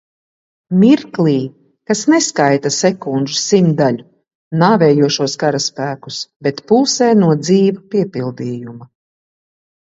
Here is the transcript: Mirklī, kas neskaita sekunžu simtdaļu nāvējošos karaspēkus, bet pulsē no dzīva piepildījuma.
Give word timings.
Mirklī, 0.83 1.33
kas 1.91 1.99
neskaita 2.13 2.71
sekunžu 2.77 3.37
simtdaļu 3.41 4.07
nāvējošos 4.63 5.37
karaspēkus, 5.45 6.17
bet 6.49 6.65
pulsē 6.73 7.11
no 7.21 7.31
dzīva 7.45 7.85
piepildījuma. 7.93 8.91